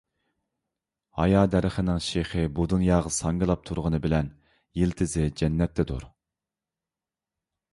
[1.17, 4.33] ھايا دەرىخىنىڭ شېخى بۇ دۇنياغا ساڭگىلاپ تۇرغىنى بىلەن
[4.81, 6.09] يىلتىزى جەننەتتىدۇر.